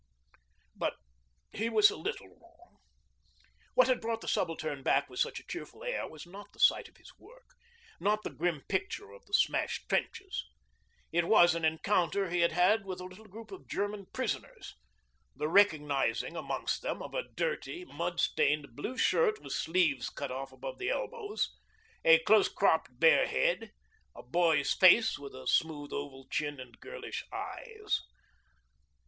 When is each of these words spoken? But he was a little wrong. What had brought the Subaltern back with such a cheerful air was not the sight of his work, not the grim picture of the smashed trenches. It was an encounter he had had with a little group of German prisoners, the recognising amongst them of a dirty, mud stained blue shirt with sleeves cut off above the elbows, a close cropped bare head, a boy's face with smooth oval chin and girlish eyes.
But 0.75 0.95
he 1.53 1.69
was 1.69 1.91
a 1.91 1.95
little 1.95 2.29
wrong. 2.29 2.79
What 3.75 3.87
had 3.87 4.01
brought 4.01 4.21
the 4.21 4.27
Subaltern 4.27 4.81
back 4.81 5.07
with 5.07 5.19
such 5.19 5.39
a 5.39 5.45
cheerful 5.45 5.83
air 5.83 6.09
was 6.09 6.25
not 6.25 6.51
the 6.53 6.59
sight 6.59 6.89
of 6.89 6.97
his 6.97 7.11
work, 7.19 7.51
not 7.99 8.23
the 8.23 8.31
grim 8.31 8.63
picture 8.67 9.11
of 9.11 9.23
the 9.27 9.33
smashed 9.35 9.87
trenches. 9.87 10.43
It 11.11 11.27
was 11.27 11.53
an 11.53 11.63
encounter 11.65 12.31
he 12.31 12.39
had 12.39 12.51
had 12.51 12.83
with 12.83 12.99
a 12.99 13.03
little 13.03 13.27
group 13.27 13.51
of 13.51 13.67
German 13.67 14.07
prisoners, 14.11 14.73
the 15.35 15.47
recognising 15.47 16.35
amongst 16.35 16.81
them 16.81 17.03
of 17.03 17.13
a 17.13 17.29
dirty, 17.35 17.85
mud 17.85 18.19
stained 18.19 18.75
blue 18.75 18.97
shirt 18.97 19.39
with 19.43 19.53
sleeves 19.53 20.09
cut 20.09 20.31
off 20.31 20.51
above 20.51 20.79
the 20.79 20.89
elbows, 20.89 21.55
a 22.03 22.17
close 22.23 22.49
cropped 22.49 22.99
bare 22.99 23.27
head, 23.27 23.69
a 24.15 24.23
boy's 24.23 24.73
face 24.73 25.19
with 25.19 25.35
smooth 25.47 25.93
oval 25.93 26.25
chin 26.31 26.59
and 26.59 26.79
girlish 26.79 27.23
eyes. 27.31 28.01